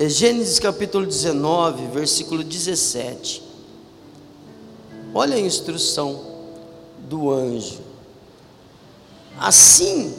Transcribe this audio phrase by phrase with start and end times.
[0.00, 3.42] É Gênesis capítulo 19, versículo 17.
[5.12, 6.18] Olha a instrução
[7.00, 7.80] do anjo.
[9.38, 10.14] Assim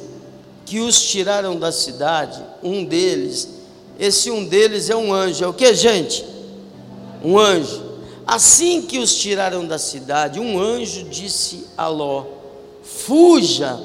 [0.67, 3.49] que os tiraram da cidade, um deles,
[3.97, 6.23] esse um deles é um anjo, é o que, gente?
[7.25, 7.81] Um anjo.
[8.27, 12.25] Assim que os tiraram da cidade, um anjo disse a Ló:
[12.83, 13.79] Fuja,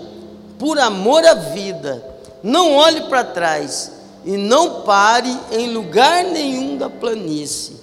[0.58, 2.04] por amor à vida,
[2.42, 3.95] não olhe para trás
[4.26, 7.76] e não pare em lugar nenhum da planície.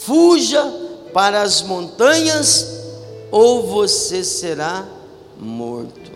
[0.00, 0.62] Fuja
[1.12, 2.66] para as montanhas,
[3.30, 4.84] ou você será
[5.38, 6.10] morto.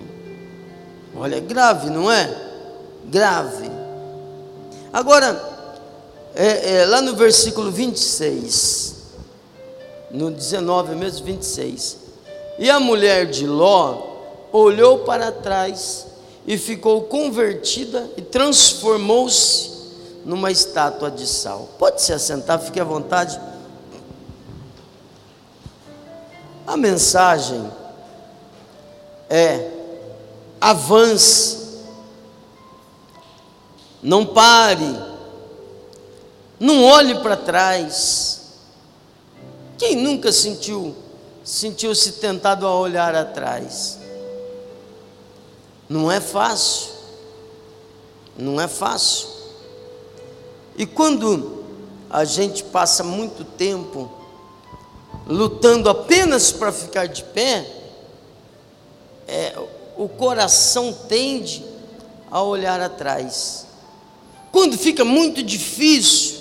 [1.16, 2.36] Olha, é grave, não é?
[3.04, 3.70] Grave.
[4.92, 5.40] Agora,
[6.34, 8.96] é, é, lá no versículo 26,
[10.10, 11.96] no 19 mesmo, 26.
[12.58, 14.08] E a mulher de Ló
[14.52, 16.09] olhou para trás
[16.46, 19.70] e ficou convertida e transformou-se
[20.24, 21.68] numa estátua de sal.
[21.78, 23.40] Pode se assentar, fique à vontade.
[26.66, 27.70] A mensagem
[29.28, 29.70] é:
[30.60, 31.80] avance,
[34.02, 34.96] não pare,
[36.58, 38.40] não olhe para trás.
[39.78, 40.94] Quem nunca sentiu
[41.42, 43.99] sentiu-se tentado a olhar atrás?
[45.90, 46.92] Não é fácil.
[48.38, 49.26] Não é fácil.
[50.76, 51.64] E quando
[52.08, 54.08] a gente passa muito tempo
[55.26, 57.68] lutando apenas para ficar de pé,
[59.26, 59.58] é,
[59.96, 61.64] o coração tende
[62.30, 63.66] a olhar atrás.
[64.52, 66.38] Quando fica muito difícil,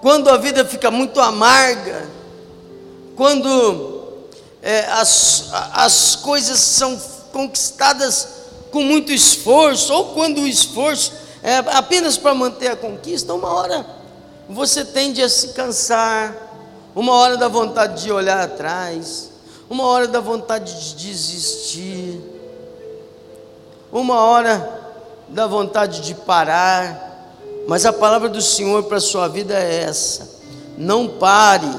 [0.00, 2.08] quando a vida fica muito amarga,
[3.16, 4.22] quando
[4.62, 6.96] é, as, as coisas são
[7.32, 8.28] conquistadas
[8.70, 13.86] com muito esforço, ou quando o esforço é apenas para manter a conquista, uma hora
[14.48, 16.34] você tende a se cansar,
[16.94, 19.30] uma hora da vontade de olhar atrás,
[19.68, 22.20] uma hora da vontade de desistir,
[23.92, 24.80] uma hora
[25.28, 27.28] da vontade de parar,
[27.66, 30.28] mas a palavra do Senhor para a sua vida é essa:
[30.76, 31.70] não pare,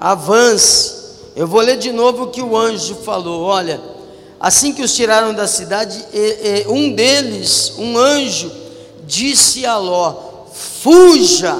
[0.00, 0.96] avance.
[1.34, 3.95] Eu vou ler de novo o que o anjo falou, olha.
[4.38, 6.04] Assim que os tiraram da cidade,
[6.68, 8.52] um deles, um anjo,
[9.06, 10.14] disse a Ló:
[10.52, 11.56] Fuja,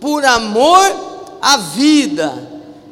[0.00, 2.32] por amor à vida.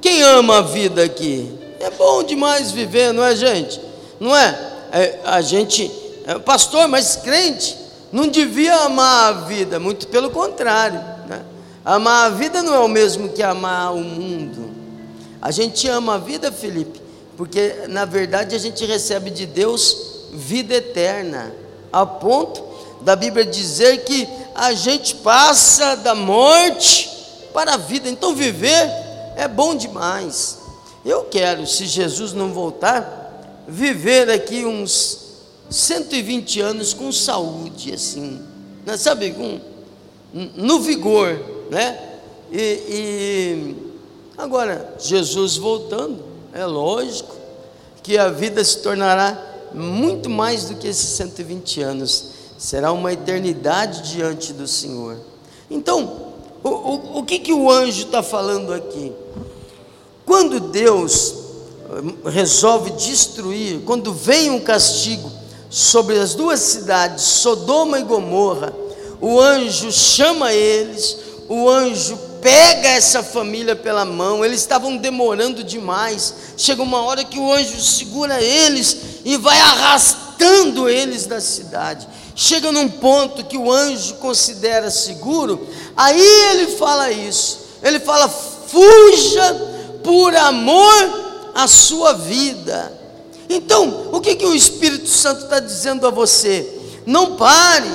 [0.01, 1.59] Quem ama a vida aqui?
[1.79, 3.81] É bom demais viver, não é, gente?
[4.19, 4.59] Não é?
[4.91, 5.91] é a gente,
[6.27, 7.77] é, pastor, mas crente,
[8.11, 11.01] não devia amar a vida, muito pelo contrário.
[11.29, 11.43] Né?
[11.85, 14.71] Amar a vida não é o mesmo que amar o mundo.
[15.41, 17.02] A gente ama a vida, Felipe,
[17.43, 19.97] porque na verdade a gente recebe de Deus
[20.33, 21.53] vida eterna,
[21.93, 22.63] a ponto
[23.01, 27.11] da Bíblia dizer que a gente passa da morte
[27.53, 28.09] para a vida.
[28.09, 28.89] Então viver
[29.37, 30.59] é bom demais.
[31.05, 35.19] Eu quero, se Jesus não voltar, viver aqui uns
[35.69, 38.41] 120 anos com saúde, assim,
[38.87, 38.97] né?
[38.97, 39.61] sabe, com,
[40.33, 41.41] no vigor,
[41.73, 42.21] né?
[42.53, 42.59] E,
[42.89, 43.77] e
[44.39, 47.32] agora, Jesus voltando, é lógico
[48.03, 52.25] que a vida se tornará muito mais do que esses 120 anos,
[52.59, 55.17] será uma eternidade diante do Senhor.
[55.71, 56.33] Então,
[56.63, 59.13] o, o, o que, que o anjo está falando aqui?
[60.25, 61.35] Quando Deus
[61.91, 65.31] eh, resolve destruir, quando vem um castigo
[65.69, 68.73] sobre as duas cidades, Sodoma e Gomorra,
[69.21, 76.35] o anjo chama eles, o anjo pega essa família pela mão, eles estavam demorando demais.
[76.57, 82.07] Chega uma hora que o anjo segura eles e vai arrastando eles da cidade.
[82.35, 85.67] Chega num ponto que o anjo considera seguro,
[85.97, 86.21] aí
[86.51, 87.61] ele fala isso.
[87.83, 89.55] Ele fala: fuja
[90.03, 93.01] por amor à sua vida.
[93.49, 96.81] Então, o que, que o Espírito Santo está dizendo a você?
[97.07, 97.91] Não pare,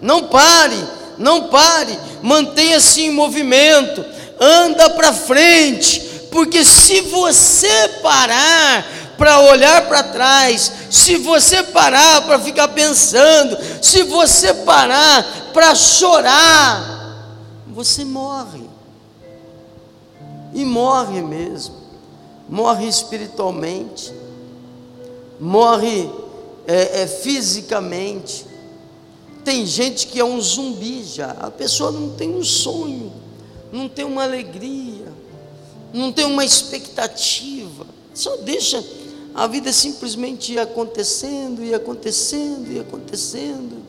[0.00, 0.82] não pare,
[1.18, 4.04] não pare, mantenha-se em movimento,
[4.40, 6.00] anda para frente,
[6.30, 8.86] porque se você parar
[9.16, 16.94] para olhar para trás, se você parar para ficar pensando, se você parar para chorar,
[17.68, 18.64] você morre.
[20.52, 21.74] E morre mesmo,
[22.48, 24.12] morre espiritualmente,
[25.40, 26.08] morre
[26.66, 28.46] é, é, fisicamente,
[29.44, 33.12] tem gente que é um zumbi já, a pessoa não tem um sonho,
[33.70, 35.12] não tem uma alegria,
[35.92, 38.82] não tem uma expectativa, só deixa
[39.34, 43.82] a vida simplesmente ir acontecendo, e acontecendo, e acontecendo.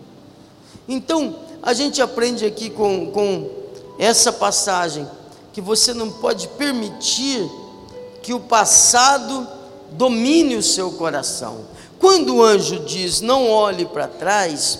[0.87, 3.49] Então, a gente aprende aqui com, com
[3.97, 5.07] essa passagem
[5.53, 7.49] que você não pode permitir
[8.21, 9.47] que o passado
[9.91, 11.65] domine o seu coração.
[11.99, 14.79] Quando o anjo diz não olhe para trás,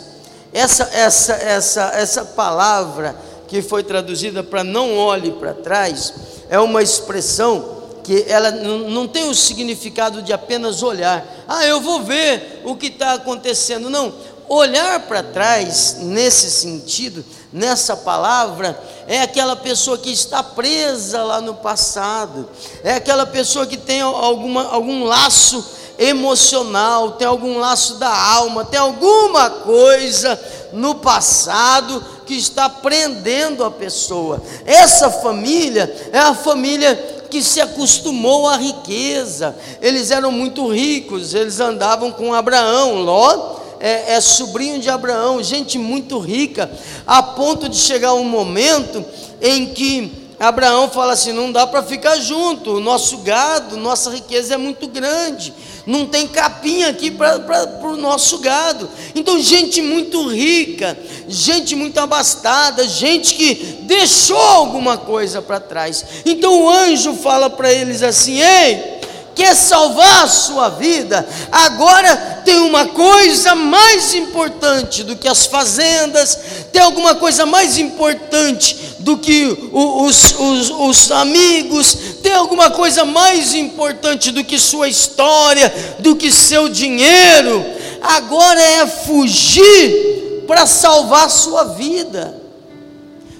[0.56, 3.14] essa, essa, essa, essa palavra
[3.46, 6.14] que foi traduzida para não olhe para trás
[6.50, 11.26] é uma expressão que ela não tem o significado de apenas olhar.
[11.46, 13.90] Ah, eu vou ver o que está acontecendo.
[13.90, 14.14] Não,
[14.48, 21.56] olhar para trás nesse sentido, nessa palavra, é aquela pessoa que está presa lá no
[21.56, 22.48] passado,
[22.82, 25.66] é aquela pessoa que tem alguma, algum laço
[25.98, 30.40] emocional, tem algum laço da alma, tem alguma coisa
[30.74, 34.42] no passado que está prendendo a pessoa.
[34.66, 36.96] Essa família é a família
[37.30, 39.56] que se acostumou à riqueza.
[39.82, 43.02] Eles eram muito ricos, eles andavam com Abraão.
[43.02, 46.70] Ló é, é sobrinho de Abraão, gente muito rica,
[47.06, 49.04] a ponto de chegar um momento
[49.42, 54.56] em que Abraão fala assim: não dá para ficar junto, o nosso gado, nossa riqueza
[54.56, 55.54] é muito grande,
[55.86, 57.38] não tem capinha aqui para
[57.84, 58.90] o nosso gado.
[59.14, 60.98] Então, gente muito rica,
[61.28, 63.54] gente muito abastada, gente que
[63.84, 66.04] deixou alguma coisa para trás.
[66.26, 68.95] Então, o anjo fala para eles assim: ei
[69.36, 76.40] quer salvar a sua vida, agora tem uma coisa mais importante do que as fazendas,
[76.72, 83.54] tem alguma coisa mais importante do que os, os, os amigos, tem alguma coisa mais
[83.54, 87.64] importante do que sua história, do que seu dinheiro.
[88.02, 92.42] Agora é fugir para salvar sua vida.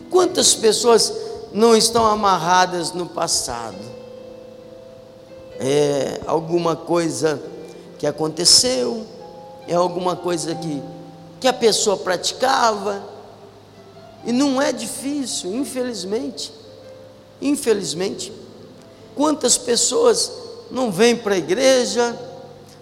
[0.10, 1.14] Quantas pessoas
[1.54, 3.95] não estão amarradas no passado?
[5.60, 7.42] É alguma coisa
[7.98, 9.06] que aconteceu,
[9.68, 10.82] é alguma coisa que,
[11.40, 13.04] que a pessoa praticava,
[14.26, 16.52] e não é difícil, infelizmente.
[17.42, 18.34] Infelizmente,
[19.16, 20.32] quantas pessoas
[20.72, 22.18] não vêm para a igreja,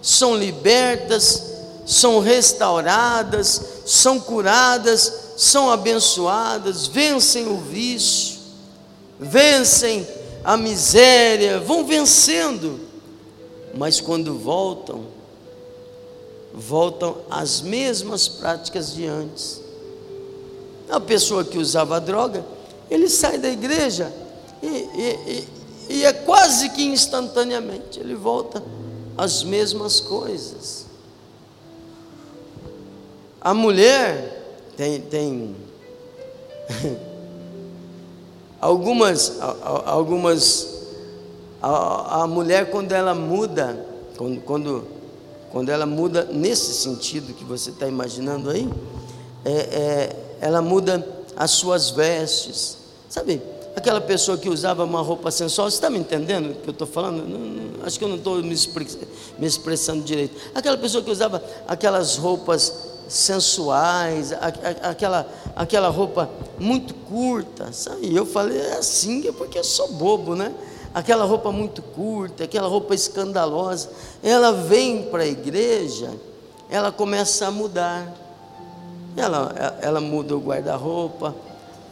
[0.00, 1.42] são libertas,
[1.86, 8.38] são restauradas, são curadas, são abençoadas, vencem o vício,
[9.18, 10.06] vencem
[10.44, 12.78] a miséria, vão vencendo,
[13.74, 15.06] mas quando voltam,
[16.52, 19.60] voltam às mesmas práticas de antes.
[20.88, 22.44] A pessoa que usava droga,
[22.90, 24.12] ele sai da igreja
[24.62, 25.48] e, e,
[25.88, 28.62] e, e é quase que instantaneamente ele volta
[29.16, 30.84] às mesmas coisas.
[33.40, 34.42] A mulher
[34.76, 35.56] tem, tem
[38.64, 39.42] Algumas,
[39.84, 40.86] algumas,
[41.60, 43.84] a, a mulher quando ela muda,
[44.16, 44.84] quando, quando,
[45.52, 48.66] quando ela muda nesse sentido que você está imaginando aí,
[49.44, 51.06] é, é, ela muda
[51.36, 53.42] as suas vestes, sabe?
[53.76, 56.86] Aquela pessoa que usava uma roupa sensual, você está me entendendo o que eu estou
[56.86, 57.22] falando?
[57.28, 58.56] Não, não, acho que eu não estou me,
[59.38, 60.40] me expressando direito.
[60.54, 62.72] Aquela pessoa que usava aquelas roupas
[63.08, 64.32] sensuais,
[64.82, 66.28] aquela, aquela roupa
[66.58, 68.06] muito curta, sabe?
[68.06, 70.52] E eu falei é assim, é porque eu sou bobo, né?
[70.92, 73.90] Aquela roupa muito curta, aquela roupa escandalosa.
[74.22, 76.10] Ela vem para a igreja,
[76.70, 78.12] ela começa a mudar.
[79.16, 81.34] Ela, ela muda o guarda-roupa.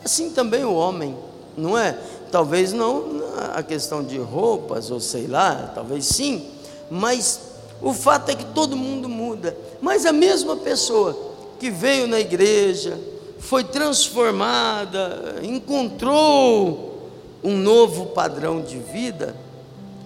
[0.04, 1.16] Assim também o homem,
[1.56, 1.96] não é?
[2.30, 3.22] Talvez não
[3.54, 6.50] a questão de roupas, ou sei lá, talvez sim,
[6.90, 7.40] mas
[7.80, 9.56] o fato é que todo mundo muda.
[9.80, 11.16] Mas a mesma pessoa
[11.58, 12.98] que veio na igreja,
[13.42, 17.10] foi transformada, encontrou
[17.42, 19.34] um novo padrão de vida,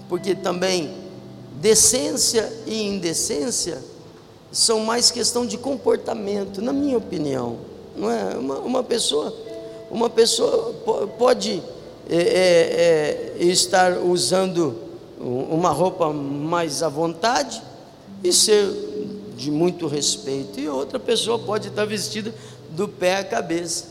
[0.09, 0.90] porque também
[1.61, 3.78] decência e indecência
[4.50, 7.59] são mais questão de comportamento, na minha opinião.
[7.95, 9.33] Não é uma, uma pessoa,
[9.90, 10.73] uma pessoa
[11.19, 11.62] pode
[12.09, 14.75] é, é, é, estar usando
[15.21, 17.62] uma roupa mais à vontade
[18.25, 18.66] e ser
[19.37, 22.35] de muito respeito, e outra pessoa pode estar vestida
[22.76, 23.85] do pé à cabeça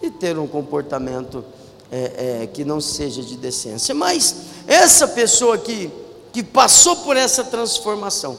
[0.00, 1.44] e ter um comportamento
[1.90, 3.94] é, é, que não seja de decência.
[3.94, 4.34] Mas
[4.66, 5.90] essa pessoa que,
[6.32, 8.38] que passou por essa transformação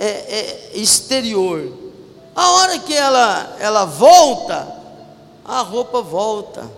[0.00, 1.70] é, é exterior,
[2.34, 4.66] a hora que ela, ela volta,
[5.44, 6.68] a roupa volta.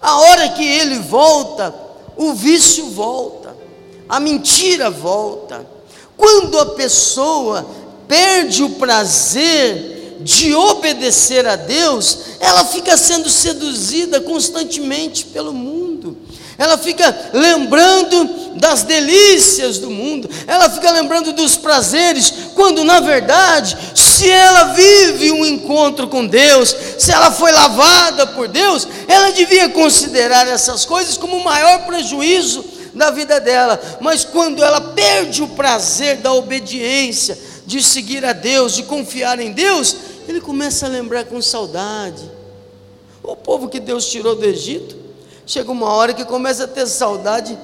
[0.00, 1.74] A hora que ele volta,
[2.16, 3.54] o vício volta,
[4.08, 5.66] a mentira volta.
[6.16, 7.66] Quando a pessoa
[8.08, 9.91] perde o prazer
[10.22, 16.16] de obedecer a Deus, ela fica sendo seduzida constantemente pelo mundo.
[16.58, 23.76] ela fica lembrando das delícias do mundo, ela fica lembrando dos prazeres, quando na verdade,
[23.94, 29.70] se ela vive um encontro com Deus, se ela foi lavada por Deus, ela devia
[29.70, 32.64] considerar essas coisas como o maior prejuízo
[32.94, 37.36] da vida dela, mas quando ela perde o prazer da obediência,
[37.66, 39.96] de seguir a Deus, de confiar em Deus,
[40.32, 42.22] ele começa a lembrar com saudade.
[43.22, 44.96] O povo que Deus tirou do Egito,
[45.46, 47.56] chega uma hora que começa a ter saudade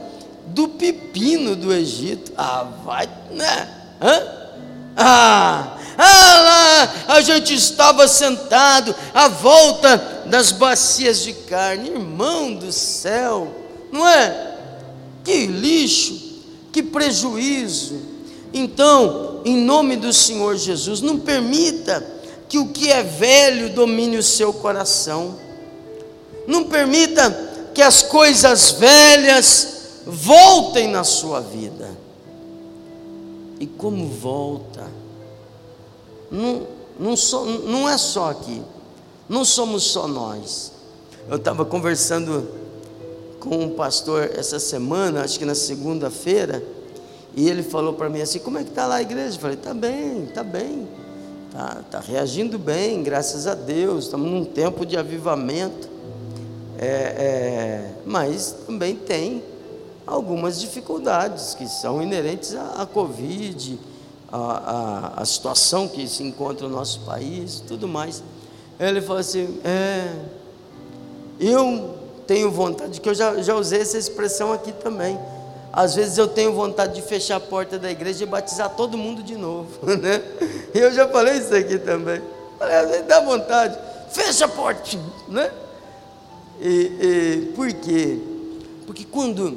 [0.46, 2.32] do pepino do Egito.
[2.36, 3.74] Ah, vai, né?
[4.00, 4.38] Hã?
[4.96, 12.70] Ah, ah, lá a gente estava sentado à volta das bacias de carne, irmão do
[12.70, 13.48] céu,
[13.90, 14.56] não é?
[15.24, 18.00] Que lixo, que prejuízo.
[18.52, 22.17] Então, em nome do Senhor Jesus, não permita
[22.48, 25.38] que o que é velho domine o seu coração.
[26.46, 27.30] Não permita
[27.74, 31.90] que as coisas velhas voltem na sua vida.
[33.60, 34.86] E como volta?
[36.30, 36.66] Não,
[36.98, 38.62] não, so, não é só aqui,
[39.28, 40.72] não somos só nós.
[41.28, 42.48] Eu estava conversando
[43.40, 46.62] com um pastor essa semana, acho que na segunda-feira,
[47.34, 49.36] e ele falou para mim assim: Como é que está lá a igreja?
[49.36, 50.88] Eu falei: Está bem, está bem,
[51.48, 55.88] está tá reagindo bem, graças a Deus, estamos num tempo de avivamento.
[56.78, 59.42] É, é, mas também tem
[60.06, 63.78] algumas dificuldades que são inerentes à, à Covid,
[64.30, 68.22] à, à, à, situação que se encontra no nosso país, tudo mais.
[68.78, 70.14] Ele falou assim: é,
[71.40, 75.18] eu tenho vontade, que eu já, já usei essa expressão aqui também.
[75.78, 79.22] Às vezes eu tenho vontade de fechar a porta da igreja e batizar todo mundo
[79.22, 80.20] de novo, né?
[80.74, 82.20] Eu já falei isso aqui também.
[82.58, 83.78] Falei, às vezes dá vontade,
[84.10, 85.52] fecha a porta, né?
[86.60, 88.18] E, e, por quê?
[88.86, 89.56] Porque quando,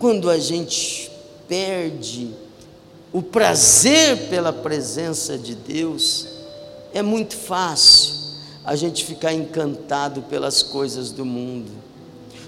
[0.00, 1.08] quando a gente
[1.46, 2.34] perde
[3.12, 6.26] o prazer pela presença de Deus,
[6.92, 8.12] é muito fácil
[8.64, 11.70] a gente ficar encantado pelas coisas do mundo.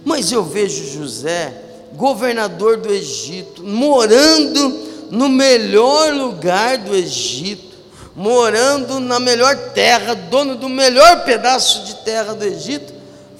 [0.04, 7.76] Mas eu vejo José, governador do Egito, morando no melhor lugar do Egito,
[8.14, 12.92] morando na melhor terra, dono do melhor pedaço de terra do Egito,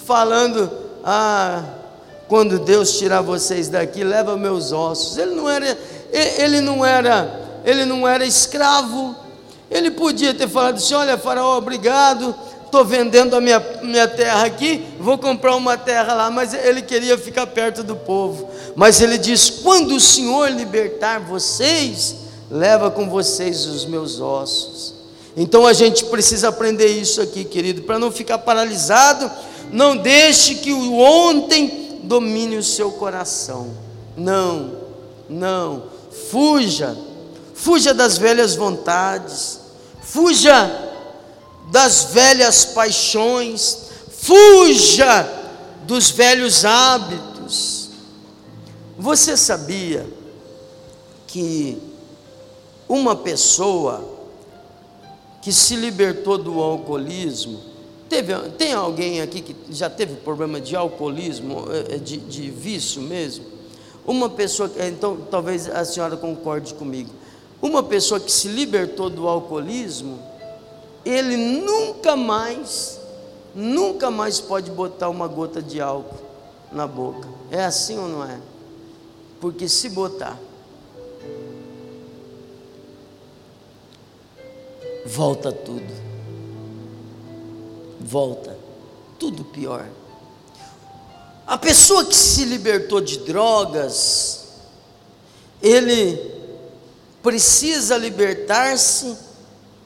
[0.05, 0.71] falando:
[1.05, 1.63] Ah,
[2.29, 5.17] quando Deus tirar vocês daqui, leva meus ossos.
[5.17, 5.79] Ele não era,
[6.13, 9.15] ele não era, ele não era escravo.
[9.71, 12.35] Ele podia ter falado assim: Olha, Faraó, obrigado.
[12.71, 17.19] Estou vendendo a minha, minha terra aqui, vou comprar uma terra lá, mas ele queria
[17.19, 18.49] ficar perto do povo.
[18.77, 22.15] Mas ele diz: quando o Senhor libertar vocês,
[22.49, 24.95] leva com vocês os meus ossos.
[25.37, 29.31] Então a gente precisa aprender isso aqui, querido, para não ficar paralisado
[29.73, 33.71] não deixe que o ontem domine o seu coração.
[34.17, 34.73] Não,
[35.29, 35.85] não.
[36.31, 36.97] Fuja,
[37.55, 39.61] fuja das velhas vontades,
[40.03, 40.90] fuja
[41.71, 43.79] das velhas paixões,
[44.11, 45.29] fuja
[45.87, 47.91] dos velhos hábitos.
[48.99, 50.07] Você sabia
[51.27, 51.79] que
[52.89, 54.19] uma pessoa
[55.41, 57.71] que se libertou do alcoolismo,
[58.11, 63.01] Teve, tem alguém aqui que já teve problema de alcoolismo, é, é, de, de vício
[63.01, 63.45] mesmo?
[64.05, 67.11] Uma pessoa, então talvez a senhora concorde comigo.
[67.63, 70.19] Uma pessoa que se libertou do alcoolismo,
[71.05, 73.01] ele nunca mais,
[73.55, 76.25] nunca mais pode botar uma gota de álcool
[76.71, 77.29] na boca.
[77.51, 78.39] É assim ou não é?
[79.41, 80.39] Porque se botar,
[85.07, 86.11] volta tudo
[88.11, 88.59] volta
[89.19, 89.87] tudo pior.
[91.47, 94.47] A pessoa que se libertou de drogas,
[95.63, 96.17] ele
[97.23, 99.17] precisa libertar-se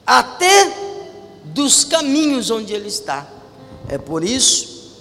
[0.05, 0.84] até
[1.55, 3.25] dos caminhos onde ele está.
[3.87, 4.91] É por isso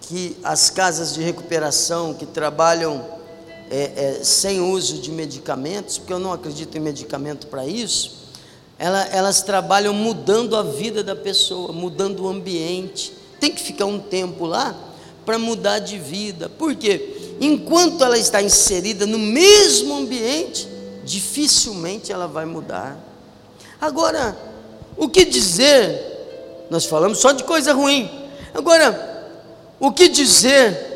[0.00, 3.04] que as casas de recuperação que trabalham
[3.70, 8.16] é, é, sem uso de medicamentos, porque eu não acredito em medicamento para isso,
[8.78, 13.12] elas trabalham mudando a vida da pessoa, mudando o ambiente.
[13.38, 14.74] Tem que ficar um tempo lá
[15.26, 16.48] para mudar de vida.
[16.48, 17.36] Por quê?
[17.38, 20.68] Enquanto ela está inserida no mesmo ambiente,
[21.04, 22.96] dificilmente ela vai mudar.
[23.80, 24.48] Agora,
[24.98, 26.66] o que dizer?
[26.70, 28.10] Nós falamos só de coisa ruim.
[28.52, 29.26] Agora,
[29.80, 30.86] o que dizer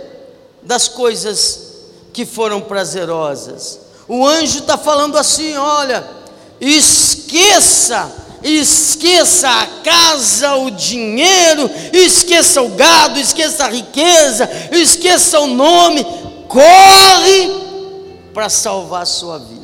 [0.63, 1.73] das coisas
[2.13, 3.81] que foram prazerosas?
[4.09, 6.05] O anjo está falando assim: olha,
[6.61, 16.05] esqueça esqueça a casa, o dinheiro, esqueça o gado, esqueça a riqueza, esqueça o nome,
[16.49, 17.63] corre
[18.35, 19.62] para salvar a sua vida.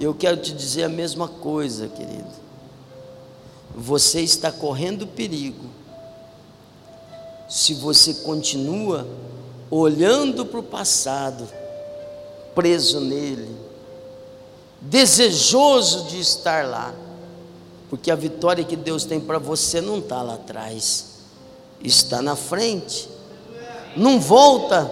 [0.00, 2.40] Eu quero te dizer a mesma coisa, querido.
[3.76, 5.66] Você está correndo perigo
[7.46, 9.06] se você continua
[9.70, 11.46] olhando para o passado,
[12.54, 13.54] preso nele,
[14.80, 16.94] desejoso de estar lá,
[17.90, 21.06] porque a vitória que Deus tem para você não está lá atrás,
[21.82, 23.08] está na frente.
[23.96, 24.90] Não volta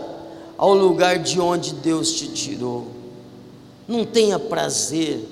[0.58, 2.98] ao lugar de onde Deus te tirou.
[3.88, 5.26] Não tenha prazer,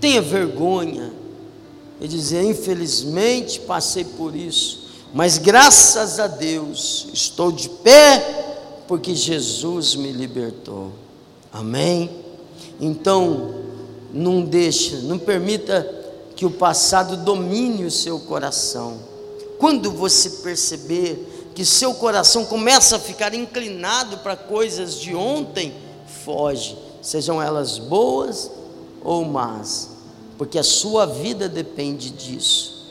[0.00, 1.12] tenha vergonha
[2.00, 8.46] e dizer: infelizmente passei por isso, mas graças a Deus estou de pé
[8.88, 10.90] porque Jesus me libertou.
[11.52, 12.10] Amém?
[12.80, 13.54] Então,
[14.12, 15.96] não deixe, não permita
[16.34, 18.98] que o passado domine o seu coração.
[19.58, 25.74] Quando você perceber que seu coração começa a ficar inclinado para coisas de ontem,
[26.24, 28.50] foge, sejam elas boas
[29.02, 29.90] ou más,
[30.36, 32.86] porque a sua vida depende disso,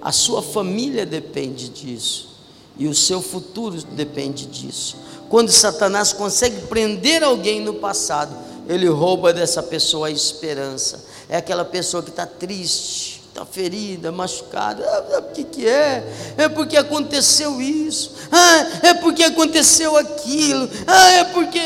[0.00, 2.28] a sua família depende disso,
[2.76, 4.96] e o seu futuro depende disso.
[5.28, 8.36] Quando Satanás consegue prender alguém no passado,
[8.68, 11.04] ele rouba dessa pessoa a esperança.
[11.28, 14.84] É aquela pessoa que está triste, está ferida, machucada.
[14.84, 16.04] Ah, o que, que é?
[16.36, 18.12] É porque aconteceu isso.
[18.30, 20.68] Ah, é porque aconteceu aquilo.
[20.86, 21.60] Ah, é porque.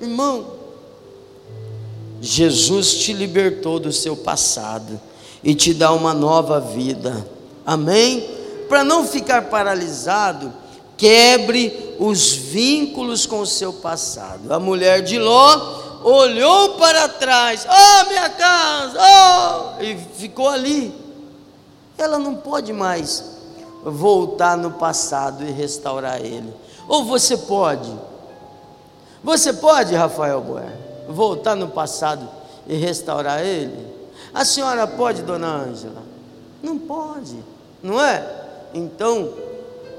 [0.00, 0.53] Irmão,
[2.24, 4.98] Jesus te libertou do seu passado
[5.42, 7.26] e te dá uma nova vida.
[7.66, 8.26] Amém?
[8.66, 10.50] Para não ficar paralisado,
[10.96, 14.52] quebre os vínculos com o seu passado.
[14.52, 20.94] A mulher de Ló olhou para trás, oh minha casa, oh, e ficou ali.
[21.98, 23.22] Ela não pode mais
[23.84, 26.52] voltar no passado e restaurar ele.
[26.88, 27.92] Ou você pode?
[29.22, 32.28] Você pode, Rafael Boer, voltar no passado
[32.66, 33.94] e restaurar ele?
[34.32, 36.02] A senhora pode, dona Ângela?
[36.62, 37.36] Não pode,
[37.82, 38.26] não é?
[38.72, 39.32] Então,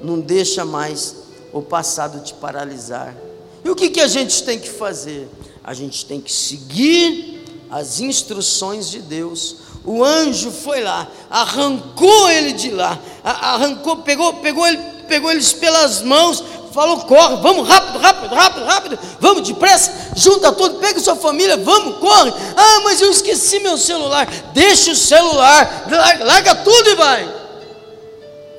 [0.02, 1.16] não deixa mais
[1.54, 3.16] o passado te paralisar.
[3.64, 5.30] E o que, que a gente tem que fazer?
[5.66, 9.58] a gente tem que seguir as instruções de Deus.
[9.84, 16.04] O anjo foi lá, arrancou ele de lá, arrancou, pegou, pegou, ele, pegou eles pelas
[16.04, 16.44] mãos,
[16.76, 21.98] falou: corre, vamos rápido, rápido, rápido, rápido, vamos depressa, junta tudo, pega sua família, vamos,
[21.98, 22.32] corre.
[22.56, 27.36] Ah, mas eu esqueci meu celular, deixa o celular, larga, larga tudo e vai.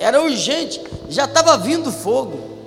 [0.01, 2.59] Era urgente, já estava vindo fogo,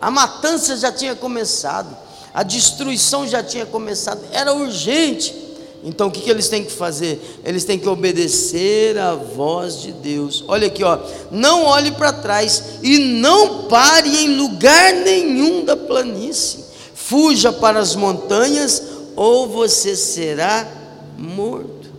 [0.00, 2.02] a matança já tinha começado
[2.34, 5.41] a destruição já tinha começado, era urgente.
[5.84, 7.40] Então o que, que eles têm que fazer?
[7.44, 10.44] Eles têm que obedecer à voz de Deus.
[10.46, 10.98] Olha aqui, ó.
[11.30, 16.64] Não olhe para trás e não pare em lugar nenhum da planície.
[16.94, 18.82] Fuja para as montanhas
[19.16, 20.70] ou você será
[21.18, 21.90] morto.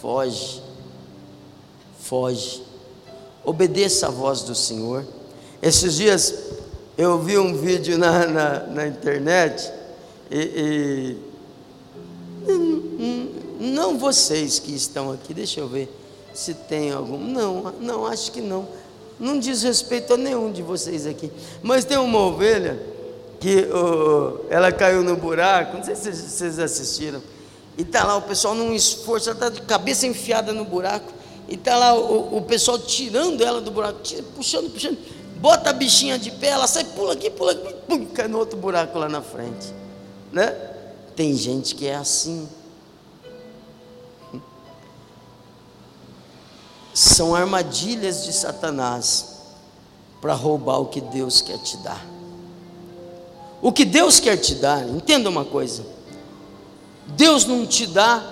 [0.00, 0.62] Foge.
[2.00, 2.62] Foge.
[3.44, 5.04] Obedeça à voz do Senhor.
[5.60, 6.34] Esses dias
[6.96, 9.70] eu vi um vídeo na, na, na internet
[10.30, 11.27] e, e,
[13.60, 15.92] não vocês que estão aqui, deixa eu ver
[16.32, 17.18] se tem algum.
[17.18, 18.66] Não, não, acho que não.
[19.18, 21.30] Não diz respeito a nenhum de vocês aqui.
[21.62, 22.80] Mas tem uma ovelha
[23.40, 27.20] que oh, ela caiu no buraco, não sei se vocês assistiram.
[27.76, 31.12] E está lá o pessoal num esforço, ela está de cabeça enfiada no buraco.
[31.48, 33.98] E está lá o, o pessoal tirando ela do buraco,
[34.36, 34.98] puxando, puxando
[35.38, 38.58] bota a bichinha de pé, ela sai, pula aqui, pula aqui, pum, cai no outro
[38.58, 39.72] buraco lá na frente,
[40.32, 40.54] né?
[41.18, 42.48] Tem gente que é assim.
[46.94, 49.40] São armadilhas de Satanás
[50.20, 52.06] para roubar o que Deus quer te dar.
[53.60, 55.84] O que Deus quer te dar, entenda uma coisa:
[57.08, 58.22] Deus não te dá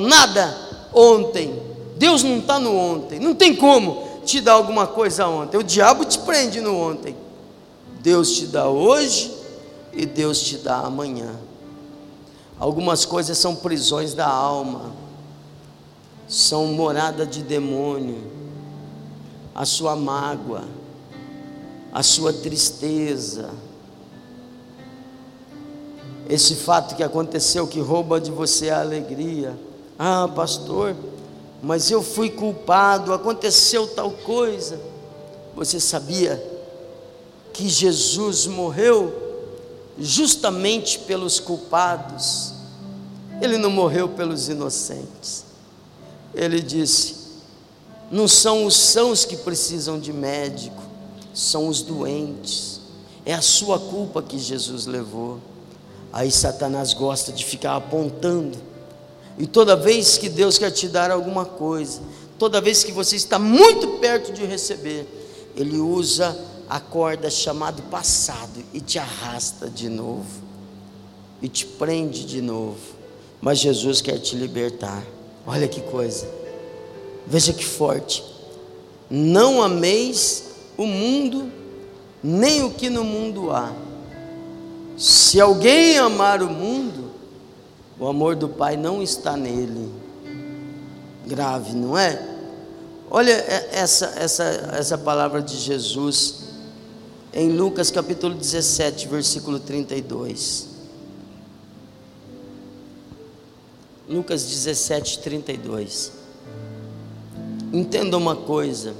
[0.00, 1.62] nada ontem,
[1.98, 6.04] Deus não está no ontem, não tem como te dá alguma coisa ontem, o diabo
[6.04, 7.16] te prende no ontem.
[8.00, 9.32] Deus te dá hoje
[9.92, 11.46] e Deus te dá amanhã.
[12.58, 14.92] Algumas coisas são prisões da alma,
[16.26, 18.18] são morada de demônio,
[19.54, 20.64] a sua mágoa,
[21.92, 23.50] a sua tristeza,
[26.28, 29.58] esse fato que aconteceu que rouba de você a alegria.
[29.98, 30.94] Ah, pastor,
[31.62, 34.78] mas eu fui culpado, aconteceu tal coisa.
[35.56, 36.40] Você sabia
[37.52, 39.27] que Jesus morreu
[39.98, 42.54] justamente pelos culpados?
[43.40, 45.44] Ele não morreu pelos inocentes.
[46.34, 47.18] Ele disse:
[48.10, 50.82] não são os sãos que precisam de médico,
[51.34, 52.80] são os doentes.
[53.24, 55.38] É a sua culpa que Jesus levou.
[56.10, 58.56] Aí Satanás gosta de ficar apontando.
[59.38, 62.00] E toda vez que Deus quer te dar alguma coisa,
[62.38, 65.06] toda vez que você está muito perto de receber,
[65.54, 66.36] ele usa
[66.68, 70.48] a corda chamada passado e te arrasta de novo
[71.40, 72.78] e te prende de novo.
[73.40, 75.02] Mas Jesus quer te libertar.
[75.46, 76.28] Olha que coisa.
[77.26, 78.24] Veja que forte.
[79.08, 80.44] Não ameis
[80.76, 81.50] o mundo,
[82.22, 83.72] nem o que no mundo há.
[84.96, 87.12] Se alguém amar o mundo,
[87.98, 89.90] o amor do Pai não está nele.
[91.26, 92.20] Grave, não é?
[93.10, 93.32] Olha
[93.72, 94.44] essa, essa,
[94.76, 96.47] essa palavra de Jesus
[97.38, 100.70] em Lucas capítulo 17, versículo 32.
[104.08, 106.10] Lucas 17, 32.
[107.72, 108.92] Entenda uma coisa: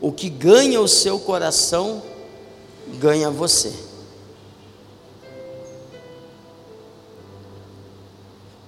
[0.00, 2.00] o que ganha o seu coração,
[3.00, 3.72] ganha você.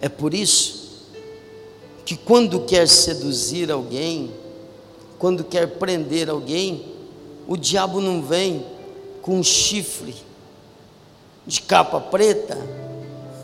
[0.00, 1.06] É por isso
[2.04, 4.34] que quando quer seduzir alguém,
[5.20, 6.91] quando quer prender alguém,
[7.46, 8.64] o diabo não vem
[9.20, 10.14] com um chifre
[11.46, 12.56] de capa preta,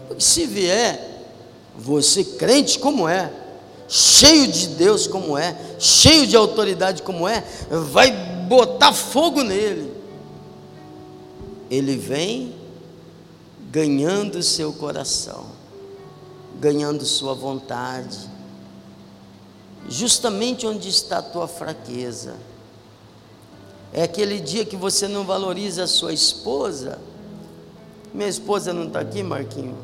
[0.06, 1.08] porque se vier,
[1.76, 3.30] você crente como é,
[3.88, 8.11] cheio de Deus como é, cheio de autoridade como é, vai
[8.48, 9.96] botar fogo nele.
[11.70, 12.54] Ele vem
[13.70, 15.46] ganhando seu coração,
[16.58, 18.18] ganhando sua vontade,
[19.88, 22.37] justamente onde está a tua fraqueza.
[23.92, 26.98] É aquele dia que você não valoriza a sua esposa.
[28.12, 29.77] Minha esposa não está aqui, Marquinho.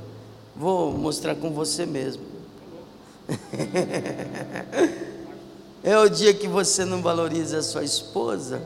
[0.55, 2.23] Vou mostrar com você mesmo.
[5.83, 8.63] é o dia que você não valoriza a sua esposa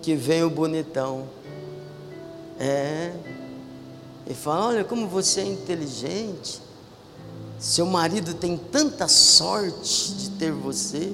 [0.00, 1.28] que vem o bonitão.
[2.58, 3.12] É.
[4.26, 6.62] E fala: Olha como você é inteligente.
[7.58, 11.12] Seu marido tem tanta sorte de ter você.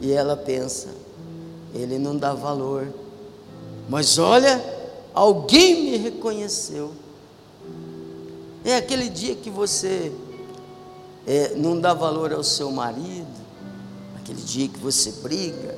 [0.00, 1.01] E ela pensa:
[1.74, 2.88] Ele não dá valor.
[3.88, 4.62] Mas olha,
[5.14, 6.92] alguém me reconheceu.
[8.64, 10.12] É aquele dia que você
[11.26, 13.40] é, não dá valor ao seu marido,
[14.16, 15.76] aquele dia que você briga,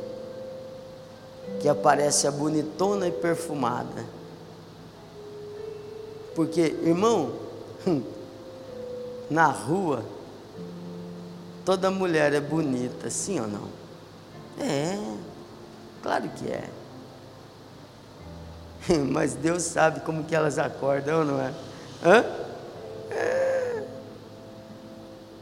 [1.60, 4.04] que aparece a bonitona e perfumada.
[6.34, 7.32] Porque, irmão,
[9.30, 10.04] na rua,
[11.64, 13.68] toda mulher é bonita, sim ou não?
[14.58, 14.98] É,
[16.04, 16.68] claro que é.
[19.10, 21.52] Mas Deus sabe como que elas acordam, não é?
[22.04, 22.44] Hã?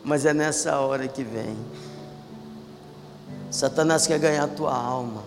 [0.04, 1.56] Mas é nessa hora que vem.
[3.50, 5.22] Satanás quer ganhar a tua alma.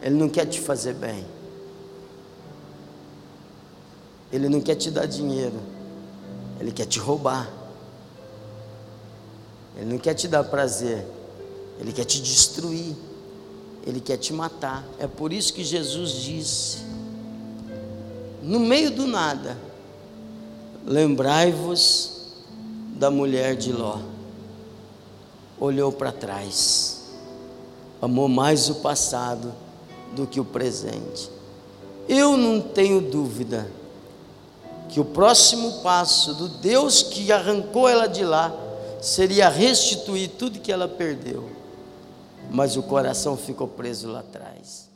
[0.00, 1.24] Ele não quer te fazer bem.
[4.32, 5.58] Ele não quer te dar dinheiro.
[6.60, 7.48] Ele quer te roubar.
[9.76, 11.04] Ele não quer te dar prazer.
[11.80, 12.94] Ele quer te destruir.
[13.88, 14.84] Ele quer te matar.
[14.98, 16.78] É por isso que Jesus disse:
[18.42, 19.58] no meio do nada,
[20.86, 22.12] lembrai-vos
[22.96, 23.98] da mulher de Ló.
[25.58, 27.00] Olhou para trás,
[28.00, 29.52] amou mais o passado
[30.14, 31.30] do que o presente.
[32.08, 33.70] Eu não tenho dúvida
[34.88, 38.54] que o próximo passo do Deus que arrancou ela de lá
[39.00, 41.50] seria restituir tudo que ela perdeu,
[42.50, 44.87] mas o coração ficou preso lá atrás.